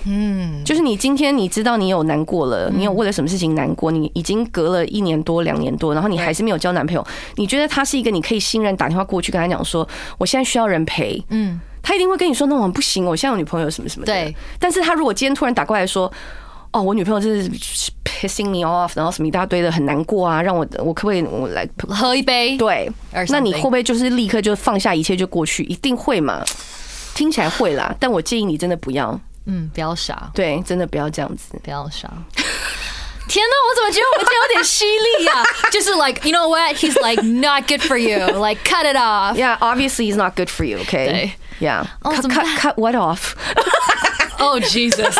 [0.06, 9.86] 嗯，就是你今天你知道你有难过了，你有为了什么事情难过，你已经隔了一年多、两年多，然后你还是没有交男朋友，你觉得他是一个你可以信任，打电话过去跟他讲说，
[10.18, 14.12] 我现在需要人陪，嗯，他一定会跟你说，那我不行，我现在有女朋友什么什么的。
[14.12, 16.10] 对，但是他如果今天突然打过来说，
[16.72, 17.50] 哦，我女朋友就是
[18.04, 21.68] pissing me off，然后什么一大堆的，很难过啊，让我我可不可以我来？
[21.88, 22.90] 喝一杯，对
[23.28, 25.64] 那你会不会就是立刻就放下一切就过去？
[25.64, 26.44] 一定会嘛？
[27.14, 31.58] 听起来会啦，但我建议你真的不要，嗯，不要傻，对，真的不要这样子。
[31.62, 32.08] 不要傻。
[33.28, 35.44] 天哪，我怎么觉得我今天有点犀利呀？
[35.70, 39.36] 就是 like you know what he's like not good for you, like cut it off.
[39.36, 40.78] Yeah, obviously he's not good for you.
[40.78, 41.06] Okay.
[41.06, 41.84] 对 Yeah.
[42.02, 43.34] 哦 cut 怎么 cut 办 cut what off?
[44.38, 45.14] Oh Jesus,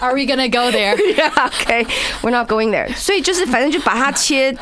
[0.00, 0.96] are we gonna go there?
[1.16, 1.48] yeah.
[1.62, 1.84] Okay.
[2.22, 2.94] We're not going there.
[2.96, 4.56] 所以就是反正就把它切。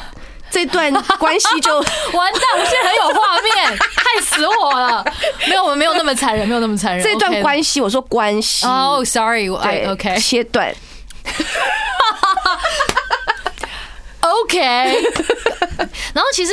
[0.50, 1.76] 这段关系就
[2.16, 5.04] 完蛋，我现在很有画面，害死我了。
[5.46, 7.04] 没有，我们没有那么残忍，没有那么残忍。
[7.04, 10.74] 这段关系，我说关系哦、s o r r y 对 I OK 切断。
[14.20, 14.56] OK。
[16.14, 16.52] 然后其实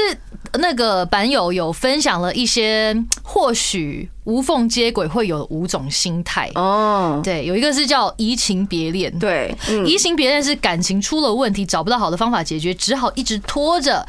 [0.58, 6.50] 那个版友有分享了一些，或许无缝接轨会有五种心态。
[6.56, 9.12] 哦，对，有一个是叫移情别恋。
[9.20, 14.06] 对，嗯，移情别恋是感情出了问题，找不到好的方法解决，只好一直拖着。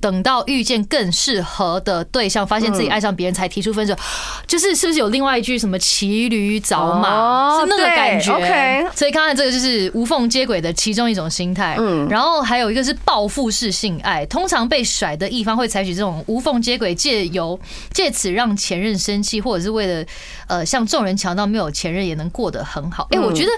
[0.00, 3.94] 等到遇见更适合的对象，发现自己爱上别人，才提出分手，
[4.46, 8.86] 就是是不是有另外一句什么骑驴找马，哦是那个感觉，OK。
[8.94, 11.76] 所以刚才这个就是无缝接轨的其中一种心态。
[11.78, 17.58] 嗯，然后还有一个是报复式性爱，通常被甩的一方会采取这种无缝接轨，借由
[17.92, 20.04] 借此让前任生气，或者是为了
[20.48, 23.06] 呃向众人强调没有前任也能过得很好。
[23.10, 23.50] 哎，我觉得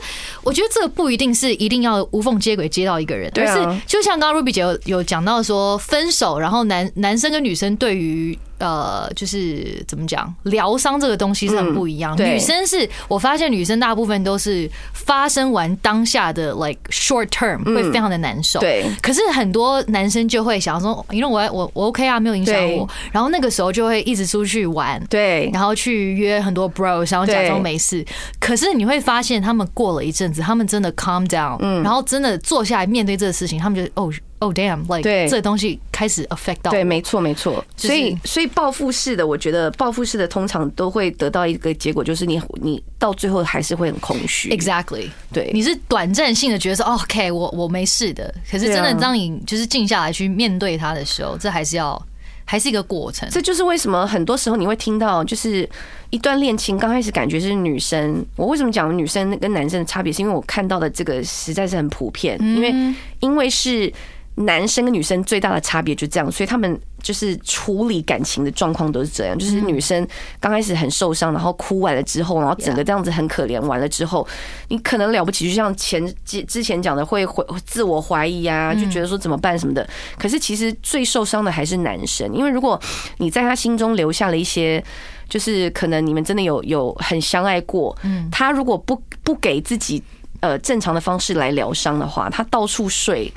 [0.42, 12.14] 我觉得这个不一定是一定要无缝接轨接到一个人，而是就像刚刚 Ruby 姐有有讲到说分手，然后男男生跟女生对于呃就是怎么讲疗伤这个东西是很不一样。
[12.16, 18.86] 嗯女生是我发现女生大部分都是发生完当下的 like short term 会非常的难受，嗯对。
[19.02, 28.04] 可是很多男生就会想说，因为我我我 OK 啊，没有影响我，然后那个时候就会一直出去玩，对，然后去约很多 bros，然后假装没事。
[28.38, 31.82] 可是你会发现，他们过了一阵子，他们真的 calm down，嗯。
[31.82, 34.12] 然后真的坐下来面对这个事情，他们就哦
[34.42, 37.64] 哦 damn，like 对这东西开始 affect 到对，没错，没错。
[37.76, 44.50] 就是所以，所以报复式的，我觉得报复式的通常都会得到一个结果，就是你你到最后还是会很空虚。
[44.50, 45.08] exactly。
[45.32, 52.00] 对，你是短暂性的觉得说哦 OK，我我没事的，可是真的当你就是静下来去面对它的时候，这还是要
[52.44, 53.28] 还是一个过程。
[53.30, 55.68] 这就是为什么很多时候你会听到，就是
[56.10, 63.90] 一段恋情刚开始感觉是女生，我为什么讲女生跟男生的差别，是因为我看到的这个实在是很普遍，因为因为是
[64.34, 70.06] 男生跟女生最大的差别就这样，所以他们就是处理感情的状况都是这样，就是女生
[70.40, 74.26] 刚开始很受伤，然后哭完了之后，然后整个这样子很可怜，完了之后，
[74.68, 79.88] 你可能了不起，就像前之之前讲的会会自我怀疑啊，就觉得说怎么办什么的。
[80.18, 82.80] 可是其实最受伤的还是男生，因为如果
[83.18, 84.82] 你在他心中留下了一些。
[85.28, 90.02] 就是可能你们真的有有很相爱过，嗯，他如果不不给自己
[90.40, 93.32] 呃正常的方式来疗伤的话，他到处睡，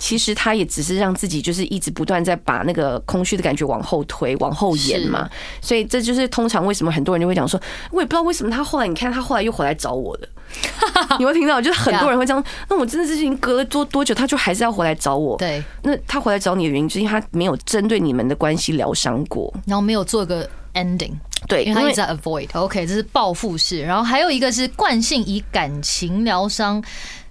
[0.00, 5.30] 其实他也只是让自己就是一直不断在把那个空虚的感觉往后推、往后延嘛。
[5.60, 7.60] 所以这就是通常为什么很多人就会讲说，
[7.92, 10.28] 我也不知道为什么他后来你看他后来又回来找我了。
[11.20, 12.44] 你会听到，就是很多人会这样。
[12.68, 15.36] 那我真的是已经隔了多多久，他就还是要回来找我。
[15.36, 19.52] 对，那他回来找你的原因，就是因为他没有针对你们的关系疗伤过。
[19.64, 21.12] 然后没有做个 ending。
[21.48, 22.48] 对，因为他一直在 avoid。
[22.52, 26.82] OK，这是报复式，然后还有一个是惯性以感情疗伤，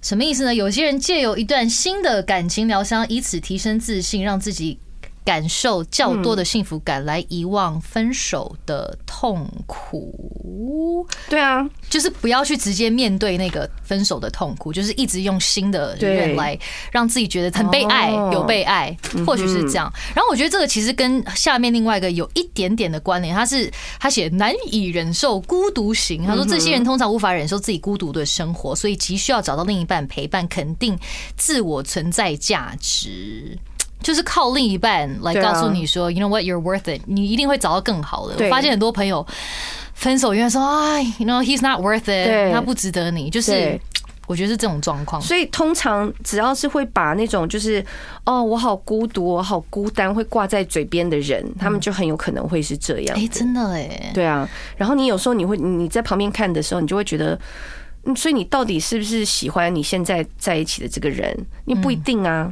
[0.02, 0.54] 什么意思呢？
[0.54, 4.78] 有些人借由一段新的感情疗伤，以此提升自信，让自己。
[5.30, 11.06] 感受较多的幸福感来遗忘分手的痛苦。
[11.28, 16.58] 对啊，就是不要去直接面对那个分手的痛苦，就是一直用新的人来
[16.90, 19.88] 让自己觉得很被爱，有被爱，或许是这样。
[20.16, 30.98] 然后我觉得这个其实跟下面另外一个有一点点的关联，他是他写难以忍受孤独型，他说这些人通常无法忍受自己孤独的生活，所以急需要找到另一半陪伴，肯定
[31.36, 33.56] 自我存在价值。
[34.02, 38.34] 就是靠另一半来告诉你说，You know what, you're worth it，你一定会找到更好的。
[38.44, 39.26] 我发现很多朋友
[39.94, 43.28] 分手，因为说，哎，You know he's not worth it，他不值得你。
[43.28, 43.78] 就是
[44.26, 45.20] 我觉得是这种状况。
[45.20, 47.84] 所以通常只要是会把那种就是
[48.24, 53.16] 哦，我好孤独，我好孤单，会挂在嘴边的人，他们就很有可能会是这样。
[53.18, 54.48] 哎，真的哎，对啊。
[54.76, 57.38] 然后你有时候你会你在旁边看的时候，你就会觉得，
[58.04, 61.36] 嗯，所以你到底是不是喜欢你现在在一起的这个人？
[61.66, 62.50] 你不一定啊。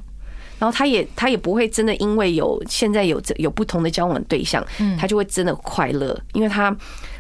[0.58, 4.64] 然后他也他也不会真的因为有现在有有不同的交往对象，
[4.98, 6.74] 他就会真的快乐，因为他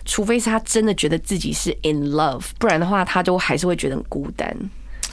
[0.04, 4.56] 除非是他真的觉得自己是 in love，不然的话他就还是会觉得很孤单。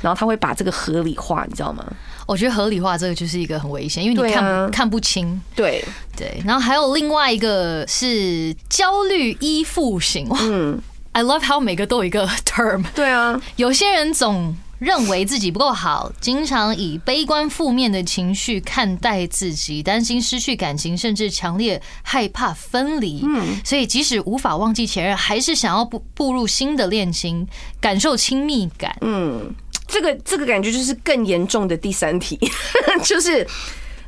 [0.02, 1.84] 然后他会把这个合理化，你知道吗？
[2.28, 5.42] 我觉得合理化这个就是一个很危险，因为你看看不清。
[5.56, 5.84] 对
[6.16, 10.28] 对，然后还有另外一个是焦虑依附型。
[10.42, 10.80] 嗯
[11.14, 12.84] ，I love how 每个都有一个 term。
[12.94, 14.56] 对啊，有些人总。
[14.80, 23.22] 认为自己不够好，经常以悲观负面的情绪看待自己，担心失去感情，甚至强烈害怕分离。
[23.24, 27.48] 嗯，所以即使无法忘记前任，还是想要步步入新的恋情，
[27.80, 28.96] 感受亲密感。
[29.02, 29.54] 嗯，
[29.88, 32.38] 这个这个感觉就是更严重的第三题，
[33.02, 33.48] 就是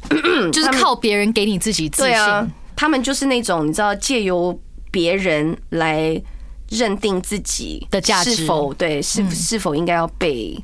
[0.52, 2.52] 就是靠别人给你自己自信。
[2.76, 4.60] 他们就是那种你知道，借由
[4.92, 6.22] 别人来。
[6.70, 10.58] 认定自己的价值是否对是是否应该要被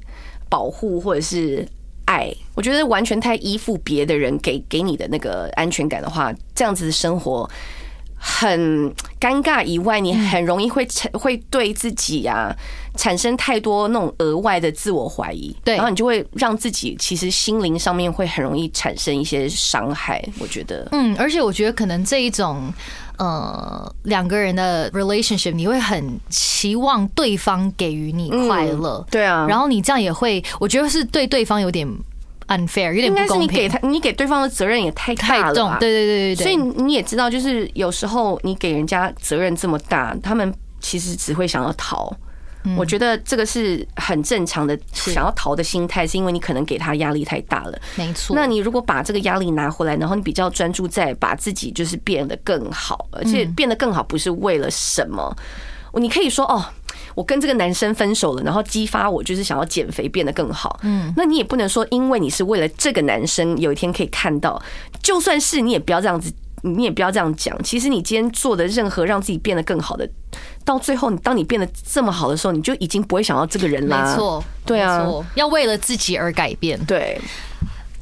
[0.49, 1.67] 保护或者是
[2.05, 2.33] 爱？
[2.55, 7.49] 我觉得完全太依附别的人给给你的那个安全感的话，这样子的生活
[8.25, 9.61] 很尴尬。
[9.63, 12.55] 以外，你很容易会会对自己啊
[12.95, 20.23] 产生太多那种额外的自我怀疑，对，然后你就会让自己其实心灵上面会很容易产生一些伤害。
[20.39, 22.73] 我觉得，嗯，而且我觉得可能这一种。
[23.19, 31.87] 呃，两个人的 relationship，你会很期望对方给予你快乐，对啊，然后你这样也会，我觉得是对对方有点
[32.47, 33.47] unfair，有点不公平。
[33.47, 36.43] 你给他，你给对方的责任也太大了，对对对对对。
[36.43, 42.15] 所以你也知道，就是有时候你给人家责任这么大，他们其实只会想要逃。
[42.77, 47.77] 我觉得这个是很正常的，想要逃的心态，是因为你可能给他压力太大了。
[47.95, 48.33] 没错。
[48.33, 55.35] 那你如果把这个压力拿回来，然后你比较专注在把自己就是变得更好，而且变得更好不是为了什么？
[55.95, 56.65] 你可以说哦，
[57.15, 60.79] 我跟这个男生分手了，然后激发我就是想要减肥变得更好。
[60.83, 64.61] 嗯，那你也不能说因为你是为了这个男生有一天可以看到，
[65.01, 66.31] 就算是你也不要这样子。
[66.65, 67.61] 你也不要这样讲。
[67.61, 70.09] 其实你今天做的任何让自己变得更好的，
[70.63, 74.07] 到最后，你当你变得这么好的时候，你就已经不会想要这个人了。
[74.09, 76.79] 没错，对啊，要为了自己而改变。
[76.85, 77.19] 对。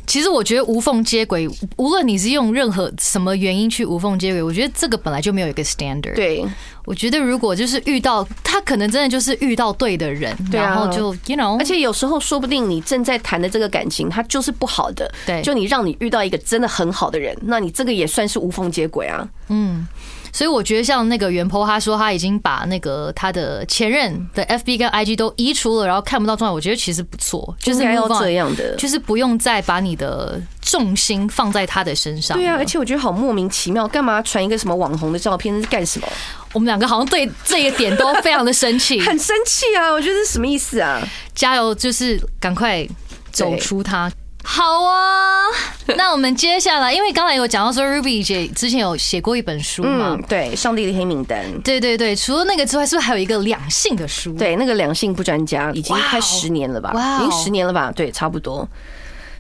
[0.08, 6.16] 其实我觉得无缝接轨，无论你是用任何什么原因去无缝接轨，我觉得这个本来就没有一个 standard。
[6.16, 6.46] 对，
[6.86, 15.10] 我觉得如果就是遇到他，可能真的就是遇到对的人，然后就 you know，而且有时候说不定你正在谈的这个感情，它就是不好的。
[15.26, 19.28] 对，就你让你遇到一个真的很好的人，那你这个也算是无缝接轨啊。
[19.50, 19.88] 嗯。
[20.34, 26.54] 所以我觉得像那个袁坡，他说他已经把那个他的前任的 FB 跟 IG 都移除了，然后看不到状态。
[26.54, 32.38] 我觉得其实不错，就是要这样的，就是不用再把你的重心放在他的身上。
[32.38, 36.08] 对啊，而且我觉得好莫名其妙，干嘛传一个什么网红的照片是干什么？
[36.54, 39.90] 我们两个好像对这一点都非常的生气， 很生气啊！
[39.92, 41.02] 我觉得是什么意思啊？
[41.34, 42.86] 加油，就是赶快
[43.32, 44.12] 走出他。
[44.44, 45.46] 好啊，
[45.98, 50.18] 那我们接下来，因为刚才有讲到说，Ruby 姐之前有写过一本书嘛？
[50.28, 51.46] 对，上帝的黑名单。
[51.62, 54.34] 对对对，除了那个之外，是不是还有一个两性的书？
[54.34, 56.92] 对，那个两性不专家已经快十年了吧？
[56.94, 57.92] 哇，已经十年了吧？
[57.92, 58.68] 对，差不多。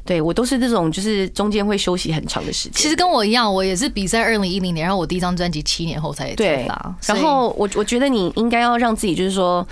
[0.05, 2.73] 对我都是这种，就是中间会休息很长的时间。
[2.73, 6.95] 其实跟我一样，我也是比赛二零一零年，然后我第一张专辑七年后才发。
[7.07, 9.67] 然后我我觉得你应该要让自己，就是说。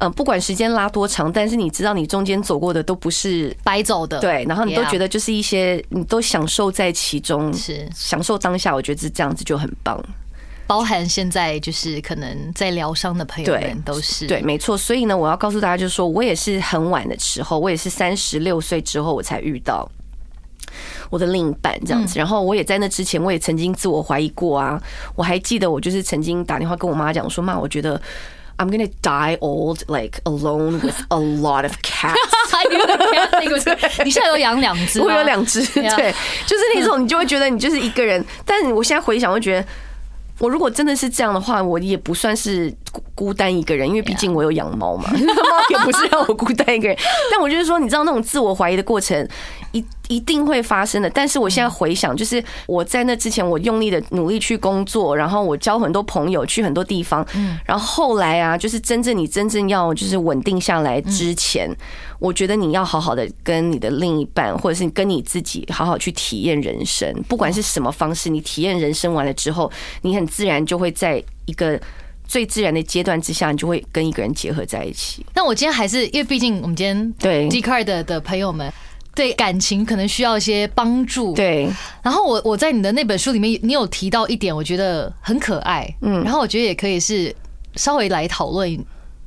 [0.00, 10.00] 嗯，不管时间拉多长，但是你知道你中间走过的都不是白走的，对，然后你都觉得就是一些你都享受在其中，是享受当下，我觉得是这样子就很棒。
[10.68, 14.78] 包含现在就是可能在疗伤的朋友们都是对，没错。
[14.78, 19.90] 所以呢，我要告诉大家，就是说我也是很晚的时候，我也是三十六岁之后我才遇到
[21.10, 22.18] 我的另一半这样子。
[22.20, 24.80] 然后我也在那之前，我也曾经自我怀疑过啊。
[25.16, 28.00] 我还记得我就是曾经打电话跟我妈讲说，妈，我觉得。
[28.58, 32.16] I'm gonna die old, like alone with a lot of cats。
[34.04, 35.00] 你现在有养两只？
[35.00, 36.12] 我有两只，对，
[36.46, 39.66] 就是那种你就会觉得你就是一个人，但我现在回想会觉得。
[40.38, 45.16] 我如果真的是这样的话，我也不算是孤孤单一个人，因为毕竟我有养猫嘛， 猫
[45.70, 46.96] 也不是让我孤单一个人。
[47.32, 49.26] 但我就是说，你知道那种自我怀疑的过程，
[49.72, 51.10] 一一定会发生的。
[51.10, 57.26] 但是我现在回想，就是我在那之前，我用力的努力去工作，然后我交很多朋友，去很多地方，
[57.66, 61.68] 然后后来啊，就是真正你真正要就是稳定下来之前，
[62.18, 69.70] 我觉得你要好好的跟你的另一半，或者是跟你自己好好去体验人生，不管是什么方式，你体验人生完了之后，
[70.02, 71.80] 你很自然就会在一个
[72.26, 75.24] 最自然的阶段之下，你就会跟一个人结合在一起。
[75.34, 78.72] 那我今天还是因为毕竟我们今天对 G Card 的的朋友们
[79.14, 81.68] 对感情可能需要一些帮助。，对，
[82.02, 87.34] 然后我我在你的那本书里面，你有提到一点，我觉得很可爱，嗯，然后我觉得也可以是
[87.74, 88.78] 稍微来讨论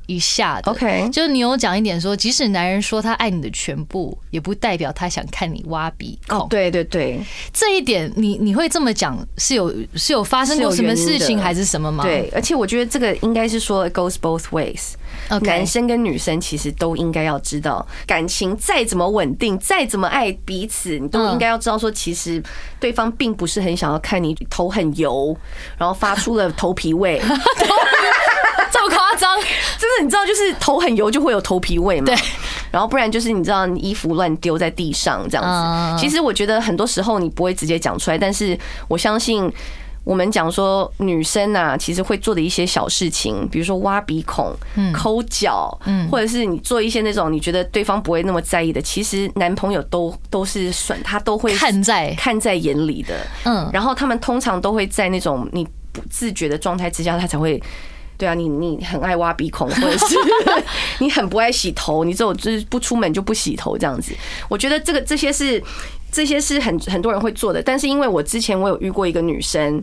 [0.06, 0.70] 一下的。
[0.70, 6.40] OK 就是你有讲一点说，即使男人说他爱你的全部，也不代表他想看你挖鼻孔。
[6.40, 7.20] 哦，对对对
[7.52, 12.04] 这一点你你会这么讲，是有是有发生过什么事情还是什么吗？
[12.04, 14.94] 对，而且我觉得这个应该是说 goes both ways。
[15.42, 22.42] 男生跟女生其实都应该要知道，感情再怎么稳定，再怎么爱彼此，你都应该要知道说，其实
[22.80, 25.36] 对方并不是很想要看你头很油，
[25.78, 27.20] 然后发出了头皮味。
[28.72, 28.94] 这么
[29.26, 29.44] 夸张？
[29.78, 32.06] 真的，你知道，就是头很油就会有头皮味嘛。
[32.06, 32.16] 对。
[32.70, 36.02] 然后不然就是你知道，你衣服乱丢在地上这样嗯子。
[36.02, 38.58] 其实我觉得很多时候你不会直接讲出来，但是
[38.88, 39.52] 我相信。
[40.04, 44.52] 我们讲说女生啊，其实会做的一些小事情，比如说挖鼻孔、
[44.92, 45.78] 抠脚，
[46.10, 53.14] 或者是你做一些那种你觉得对方不会那么在意的，其实男朋友都都是损他都会看在看在眼里的。
[53.44, 57.62] 嗯然后他们通常都会在那种你不自觉的状态之下，他才会。
[58.22, 60.14] 对啊，你你很爱挖鼻孔，或者是
[61.00, 64.14] 你很不爱洗头，你这种就是不出门就不洗头这样子。
[64.48, 65.60] 我觉得这个这些是
[66.12, 69.82] 这些是很很多人会做的，但是因为我之前我有遇过一个女生，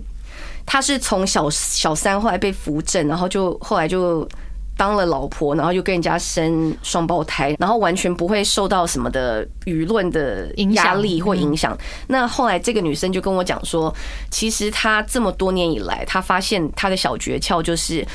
[0.65, 4.25] 她是从小小三后来被扶正，然后就后来就。
[4.79, 11.77] 当了老婆，然后又跟人家生双胞胎，然后完全不会受到什么的舆论的压力或影响。
[12.07, 13.93] 那后来这个女生就跟我讲说，
[14.31, 18.07] 其实她这么多年以来，她发现她的小诀窍就是。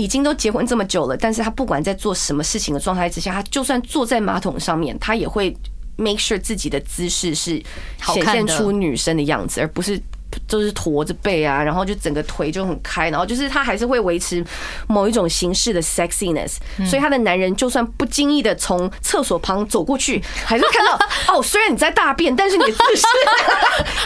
[0.00, 5.52] 已经都结婚这么久了，但是她不管在做什么事情的状态之下，她就算坐在马桶上面，她也会
[5.96, 7.64] make sure 自己的姿势是显现
[7.98, 10.00] 好看出女生的样子，而不是
[10.48, 14.44] 就是驼着背啊，然后就整个腿就很开，然后就是他还是会维持
[14.88, 16.54] 某一种形式的 sexiness，
[16.86, 20.98] 所以他的男人就算不经意的从厕所旁走过去，还是看到
[21.32, 23.06] 哦，虽然你在大便，但是你的姿势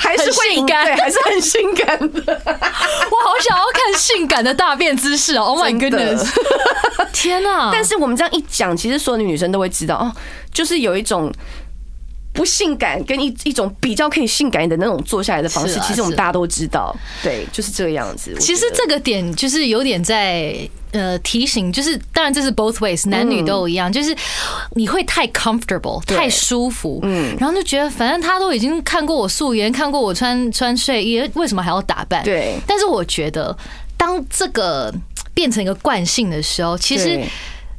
[0.01, 2.43] 还是会很性感对，还是很性感的。
[2.45, 6.29] 我好想要看性感的大便姿势哦！Oh my goodness！
[7.13, 7.71] 天哪！
[7.73, 10.13] 但是我们这样一讲，其实所有的女生都会知道哦，
[10.53, 11.33] 就是有一种
[12.33, 18.35] 不性感跟一一种比较可以性感的那种坐下来的方式，其实我们大家都知道，对，就是这个样子。
[18.41, 20.57] 其实这个点就是有点在
[20.93, 24.17] 呃提醒，就是当然这是 both ways，男女都一样，就是
[24.75, 32.25] 你会太 comfortable，太舒服，嗯，然后就觉得反正他都已经看过我素颜，看过我穿穿睡衣，为什么还要打扮？
[32.25, 32.57] 对。
[32.67, 33.55] 但是我觉得
[33.97, 34.93] 当这个
[35.35, 37.21] 变成一个惯性的时候，其实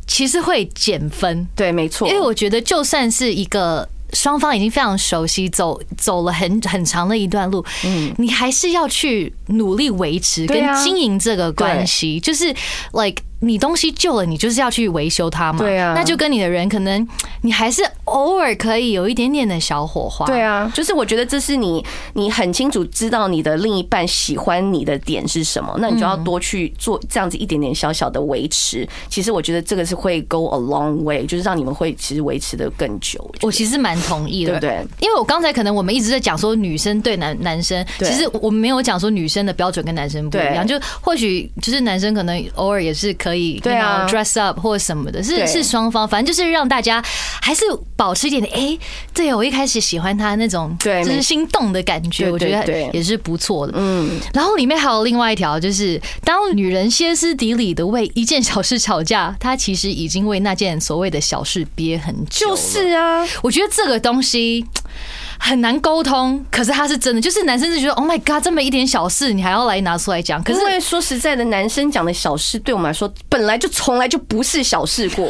[0.06, 12.54] 其实会减分，对，没错，因为我觉得，就算是一个双方已经非常熟悉，走走了很很长的一段路，嗯，你还是要去努力维持跟经营这个关系，就是
[12.92, 15.94] like 你东西旧了，你就是要去维修它嘛，对啊。
[15.96, 17.06] 那就跟你的人可能
[17.42, 28.88] 你还是偶尔可以有一点点的小火花，对啊，就是我觉得这是你你很清楚知道你的另一半喜欢你的点是什么，那你就要多去做这样子一点点小小的维持。
[29.10, 33.30] 其实我觉得这个是会 go a long way，就是让你们会其实维持的更久。
[33.42, 34.88] 我其实蛮同意的，对不对？
[35.00, 44.08] 因为我刚才可能我们一直在讲说女生对男男生，其实我们没有讲说女生的标准跟男生不一样，就或许就是男生可能偶尔也是可以，对啊。
[44.10, 47.04] dress up 或者什么的，是是双方，反正就是让大家
[47.42, 47.64] 还是
[47.96, 48.78] 保持一点点，哎，
[49.14, 53.74] 对我一开始喜欢他那种，就是心动的感觉，我觉得也是不错的。
[53.76, 62.56] 嗯，然后里面还有另外一条，就是当女人歇斯底里的为一件小事吵架，她其实已经为那件所谓的小事憋很久了。
[62.56, 64.66] 就是啊，我觉得这个东西
[65.40, 75.30] 很难沟通，可是他是真的，就是男生是觉得 Oh my God，这么一点小事你还要来拿出来讲，可是因为说实在的，男生讲的小事对我们来说本来就从来就不是小事过，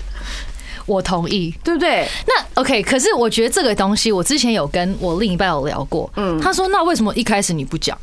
[0.86, 1.54] 我同意。
[1.62, 2.08] 对不对？
[2.26, 7.96] 那 OK，可是我觉得这个东西，我之前有跟我另一半有聊过，嗯，他说那为什么一开始你不讲？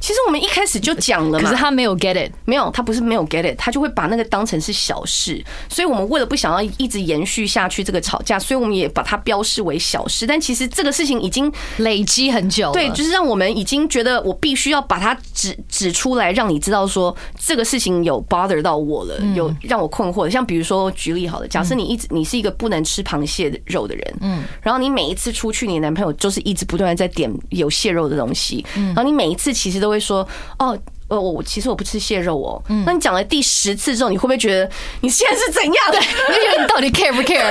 [0.00, 10.26] 其实我们一开始就讲了嘛，可是他没有 get it，没有，他不是没有 get it，他就会把那个当成是小事，所以我们为了不想要一直延续下去这个吵架，所以我们也把它标示为小事。
[10.26, 20.30] 但其实这个事情已经累积很久了，对，就是让我们已经觉得我必须要把它指指出来，让你知道说这个事情有 bother 到我了，有让我困惑的。
[20.30, 30.26] 像比如说举例好了，假设你一直你是一个不能吃螃蟹肉的人，嗯，然后你每一次出去，你男朋友就是一直不断的在点有蟹肉的东西，然后你每一次其实都会说
[30.58, 30.78] 哦。
[31.10, 32.62] 呃，我其实我不吃蟹肉哦。
[32.68, 34.70] 嗯那你讲了第十次之后，你会不会觉得
[35.00, 35.74] 你现在是怎样？
[35.90, 37.50] 对，你觉得你到底 care 不 care？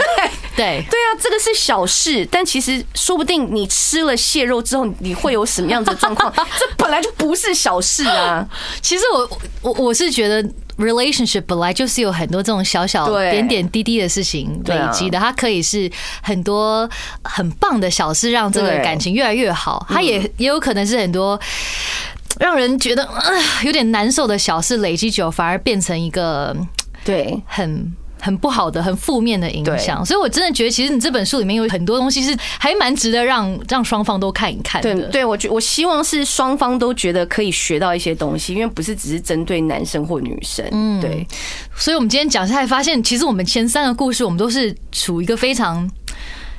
[0.56, 6.32] 对对啊，这个是小事，但其实说不定你吃了蟹肉之后，你会有什么样子的状况？
[6.58, 8.48] 这本来就不是小事啊。
[8.82, 9.30] 其实我
[9.62, 10.42] 我我是觉得
[10.78, 15.92] relationship 本来就是有很多这种小小点点滴滴的事情累积的，它可以是
[16.24, 16.90] 很多
[17.26, 19.86] 很棒的小事，让这个感情越来越好。
[19.90, 21.38] 它也也有可能是很多。
[22.40, 23.22] 让人觉得啊
[23.64, 26.56] 有点难受的小事累积久，反而变成一个
[27.04, 30.04] 对很很不好的、很负面的影响。
[30.06, 35.08] 所以，我真的觉得，其实你这本书里面有很多东西是还蛮值得让让双方都看一看的。
[35.10, 40.66] 对，我觉我希望是双方都觉得可以学到一些东西，因为不是只是针对男生或女生。
[40.72, 41.28] 嗯，对。
[41.76, 45.90] 所以我们今天讲下来，发现其实我们前三个故事，我们都是处一个非常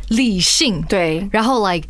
[0.08, 1.88] 理性，对，然后 like。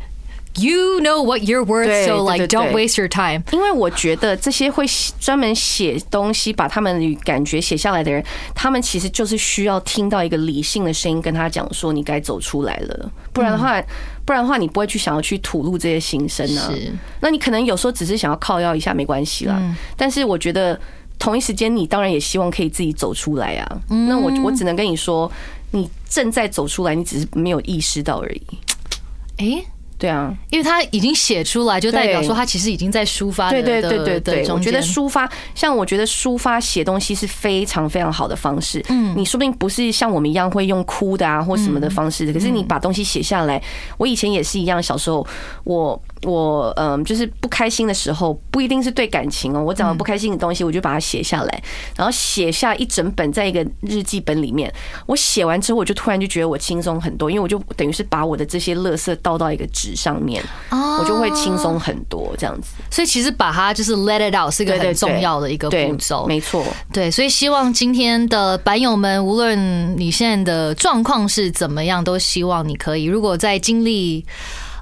[0.55, 3.41] You know what you're worth, so like don't waste your time。
[3.53, 4.85] 因为我觉得这些会
[5.17, 8.21] 专门写东西，把他们感觉写下来的人，
[8.53, 13.11] 他们其实就是需要听到一个理性的声音跟他讲说，你该走出来了。
[13.31, 13.81] 不然的话，
[14.25, 16.69] 不然的话，你不会去想要去吐露这些心声呢。
[17.21, 19.57] 那你可能有时候只是想要靠药一下，没关系啦。
[19.95, 20.77] 但是我觉得
[21.17, 23.81] 同一时间，你当然也希望可以自己走出来啊。
[23.87, 25.31] 那我我只能跟你说，
[25.71, 28.41] 你正在走出来，你只是没有意识到而已。
[29.37, 29.63] 哎。
[30.01, 33.51] 对啊，因为他已经写出来，就代表说他其实已经在抒发。
[33.51, 38.83] 对对对对对，我觉得抒发，像我觉得抒发写东西是非常非常好的方式。
[38.89, 43.61] 嗯，你说不定不是像我们一样会用哭的啊或什么的方式，可是你把东西写下来，
[43.99, 45.23] 我以前也是一样，小时候
[45.63, 46.01] 我。
[46.23, 49.63] 我嗯，就是不开心的时候，不一定是对感情哦。
[49.63, 51.63] 我讲了不开心的东西，我就把它写下来，
[51.95, 54.71] 然后写下一整本在一个日记本里面。
[55.05, 62.73] 我写完之后，我就突然就觉得我轻松很多，因为我就等于是把我的这些乐色倒到一个纸上面，我就会轻松很多这样子。
[62.89, 66.63] 所以其实把它就是 let it out 是一个很重要的一个步骤，没错。
[66.93, 74.25] 对，所以希望今天的版友们，无论你现在的状况是怎么样，都希望你可以，如果在经历。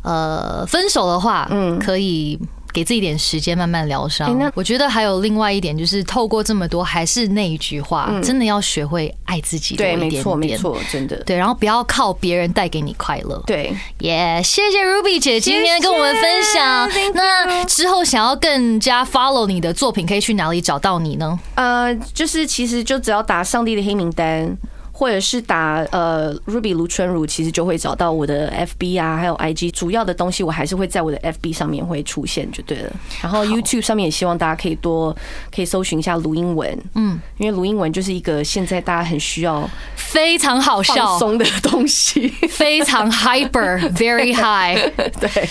[0.04, 2.40] 呃，分手的话，嗯，可以
[2.72, 4.38] 给自己点时间慢慢疗伤。
[4.38, 9.76] 那我觉得还有另外一点，就是透过这么多，还是那一句话，真的要学会爱自己。
[9.76, 11.16] 对，没错，没错，真的。
[11.24, 13.42] 对，然后不要靠别人带给你快乐。
[13.46, 16.90] 对，耶，谢谢 Ruby 姐今天跟我们分享。
[17.14, 21.40] 那之后想要更加 follow 你的作品，可以去哪里找到你呢？
[21.56, 24.56] 呃，就是其实就只要打上帝的黑名单。
[25.00, 32.92] 或者是打呃 Ruby 卢春如，其实就会找到我的 FB 啊，还有 IG，主要的东西我还是会在我的 FB 上面会出现就对了。
[33.22, 35.16] 然后 YouTube 上面也希望大家可以多
[35.56, 41.18] 可以搜寻一下卢英文，嗯，因为卢英文就是一个现在大家很需要非常好笑。
[41.18, 44.78] 松的东西，非常 hyper very high，
[45.22, 45.50] 对。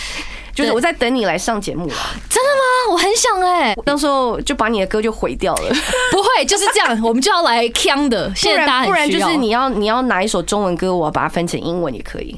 [0.59, 1.94] 就是我在等你来上节目了，
[2.28, 2.92] 真的吗？
[2.92, 5.68] 我很想哎，到时候就把你的歌就毁掉了。
[6.11, 8.32] 不会，就是这样， 我们就要来呛的。
[8.42, 12.36] 不然不然就是你要你要拿一首中文歌，我要把它翻成英文也可以，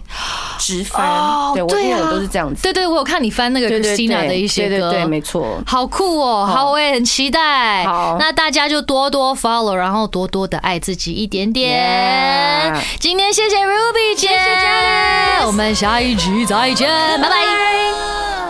[0.59, 1.01] 直翻。
[1.55, 2.63] 对，我听我都是这样子。
[2.63, 6.47] 对对，我有看你翻那个 Christina 的一些歌，对，没错，好酷哦。
[6.53, 7.85] 好，我也很期待。
[7.85, 12.75] 好，那大家就多多 follow，然后多多的爱自己一点点。
[12.99, 14.29] 今天谢谢 Ruby 姐，
[15.47, 16.89] 我们下一集再见，
[17.21, 18.10] 拜拜。
[18.13, 18.50] Oh.